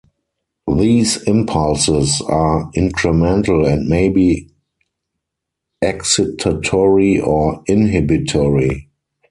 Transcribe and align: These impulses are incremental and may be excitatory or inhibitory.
These 0.77 1.21
impulses 1.27 2.21
are 2.23 2.71
incremental 2.71 3.71
and 3.71 3.87
may 3.87 4.09
be 4.09 4.49
excitatory 5.83 7.21
or 7.23 7.61
inhibitory. 7.67 8.89